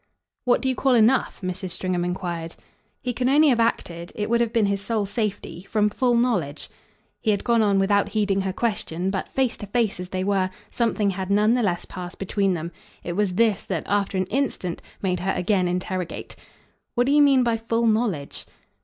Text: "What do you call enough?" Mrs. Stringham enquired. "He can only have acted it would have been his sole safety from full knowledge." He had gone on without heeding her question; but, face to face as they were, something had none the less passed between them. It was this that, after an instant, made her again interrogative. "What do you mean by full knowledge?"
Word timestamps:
"What 0.45 0.63
do 0.63 0.67
you 0.67 0.73
call 0.73 0.95
enough?" 0.95 1.41
Mrs. 1.43 1.69
Stringham 1.69 2.03
enquired. 2.03 2.55
"He 3.03 3.13
can 3.13 3.29
only 3.29 3.49
have 3.49 3.59
acted 3.59 4.11
it 4.15 4.31
would 4.31 4.41
have 4.41 4.51
been 4.51 4.65
his 4.65 4.81
sole 4.81 5.05
safety 5.05 5.61
from 5.69 5.91
full 5.91 6.15
knowledge." 6.15 6.71
He 7.19 7.29
had 7.29 7.43
gone 7.43 7.61
on 7.61 7.77
without 7.77 8.09
heeding 8.09 8.41
her 8.41 8.51
question; 8.51 9.11
but, 9.11 9.29
face 9.29 9.57
to 9.57 9.67
face 9.67 9.99
as 9.99 10.09
they 10.09 10.23
were, 10.23 10.49
something 10.71 11.11
had 11.11 11.29
none 11.29 11.53
the 11.53 11.61
less 11.61 11.85
passed 11.85 12.17
between 12.17 12.55
them. 12.55 12.71
It 13.03 13.13
was 13.13 13.35
this 13.35 13.61
that, 13.65 13.83
after 13.85 14.17
an 14.17 14.25
instant, 14.31 14.81
made 15.03 15.19
her 15.19 15.33
again 15.33 15.67
interrogative. 15.67 16.35
"What 16.95 17.05
do 17.05 17.11
you 17.11 17.21
mean 17.21 17.43
by 17.43 17.57
full 17.57 17.85
knowledge?" 17.85 18.47